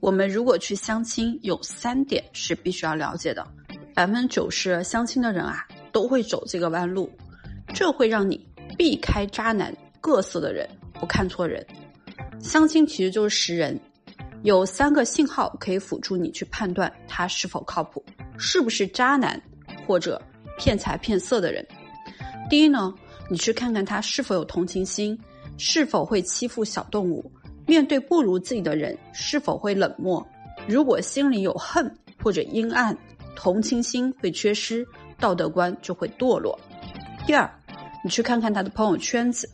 [0.00, 3.46] 我们如果去相亲，有三点是必须要了解的。
[3.94, 7.10] 百分之九十相亲的人啊，都会走这个弯路，
[7.74, 8.46] 这会让你
[8.76, 11.66] 避开渣男、各色的人，不看错人。
[12.38, 13.80] 相亲其实就是识人，
[14.42, 18.04] 有三个信号可以辅助你去判断他是否靠谱，
[18.36, 19.40] 是不是渣男
[19.86, 20.20] 或者
[20.58, 21.66] 骗财骗色的人。
[22.50, 22.94] 第一呢，
[23.30, 25.18] 你去看看他是否有同情心，
[25.56, 27.32] 是否会欺负小动物。
[27.66, 30.24] 面对不如自己的人，是否会冷漠？
[30.66, 31.92] 如果心里有恨
[32.22, 32.96] 或者阴暗，
[33.34, 34.86] 同情心会缺失，
[35.18, 36.58] 道德观就会堕落。
[37.26, 37.50] 第二，
[38.04, 39.50] 你去看看他的朋友圈子，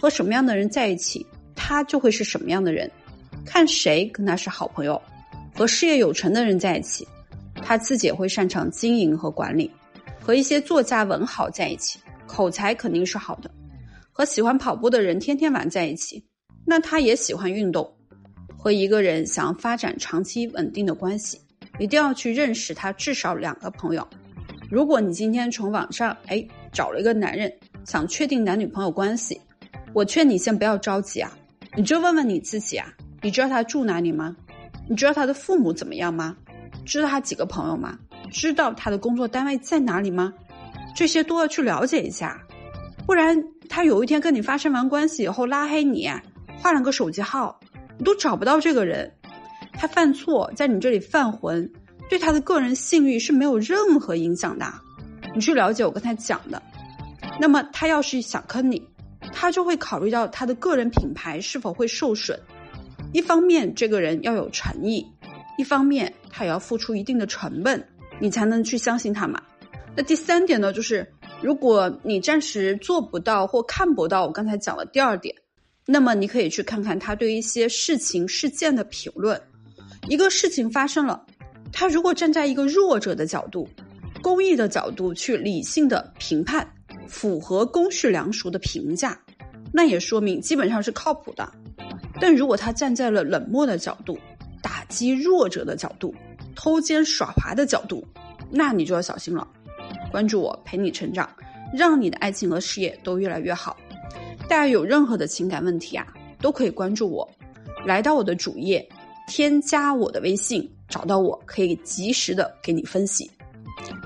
[0.00, 2.90] 和什么样的人在一起，他就会是什么样的人。
[3.46, 5.00] 看谁跟他是好朋友，
[5.54, 7.06] 和事业有成的人在一起，
[7.62, 9.70] 他自己也会擅长经营和管理。
[10.20, 13.50] 和一些作家文豪在一起，口才肯定是好的。
[14.10, 16.24] 和喜欢跑步的人天天玩在一起。
[16.64, 17.90] 那他也喜欢运动，
[18.56, 21.40] 和一个人想要发展长期稳定的关系，
[21.78, 24.06] 一定要去认识他至少两个朋友。
[24.70, 27.52] 如果你今天从网上哎找了一个男人，
[27.84, 29.40] 想确定男女朋友关系，
[29.92, 31.30] 我劝你先不要着急啊，
[31.76, 34.34] 你就问问你自己啊，你知道他住哪里吗？
[34.88, 36.36] 你知道他的父母怎么样吗？
[36.84, 37.98] 知道他几个朋友吗？
[38.30, 40.32] 知道他的工作单位在哪里吗？
[40.96, 42.40] 这些都要去了解一下，
[43.06, 43.36] 不然
[43.68, 46.08] 他有一天跟你发生完关系以后拉黑你。
[46.60, 47.58] 换了个手机号，
[47.98, 49.12] 你都找不到这个人，
[49.72, 51.70] 他犯错在你这里犯浑，
[52.08, 54.66] 对他的个人信誉是没有任何影响的。
[55.34, 56.62] 你去了解我跟他讲的，
[57.40, 58.82] 那么他要是想坑你，
[59.32, 62.38] 他就会考虑到他的个人品牌是否会受损。
[63.12, 65.04] 一方面，这个人要有诚意；
[65.58, 67.84] 一方面，他也要付出一定的成本，
[68.20, 69.40] 你才能去相信他嘛。
[69.96, 71.06] 那第三点呢，就是
[71.40, 75.34] 如果你暂时做不到或看不到我刚才讲的第二点。
[75.86, 79.40] 那么你可以去看看他对一些事情事件的评论。
[80.08, 81.24] 一个事情发生了，
[81.72, 83.68] 他如果站在一个弱者的角度、
[84.22, 86.66] 公益的角度去理性的评判，
[87.06, 89.18] 符合公序良俗的评价，
[89.72, 91.50] 那也说明基本上是靠谱的。
[92.20, 94.18] 但如果他站在了冷漠的角度、
[94.62, 96.14] 打击弱者的角度、
[96.54, 98.06] 偷奸耍滑的角度，
[98.50, 99.46] 那你就要小心了。
[100.10, 101.28] 关注我，陪你成长，
[101.76, 103.76] 让你的爱情和事业都越来越好。
[104.48, 106.06] 大家有任何的情感问题啊，
[106.40, 107.28] 都可以关注我，
[107.86, 108.86] 来到我的主页，
[109.26, 113.30] 添加我的微信，找到我可以及时的给你分析，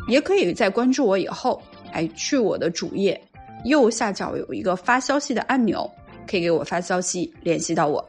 [0.09, 1.61] 也可以在关注我以后，
[1.93, 3.21] 哎，去我的主页
[3.65, 5.91] 右下角有一个发消息的按钮，
[6.27, 8.09] 可以给我发消息联系到我。